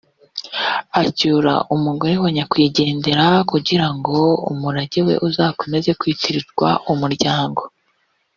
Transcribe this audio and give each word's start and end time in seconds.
acyura 1.01 1.53
umugore 1.75 2.13
wa 2.23 2.29
nyakwigendera 2.35 3.25
kugira 3.51 3.87
ngo 3.95 4.17
umurage 4.51 4.99
we 5.07 5.13
uzakomeze 5.27 5.89
kwitirirwa 5.99 6.69
umuryango 6.93 7.61